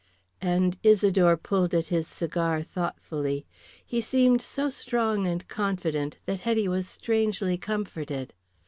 [0.41, 3.45] And Isidore pulled at his cigar thoughtfully.
[3.85, 8.33] He seemed so strong and confident that Hetty was strangely comforted.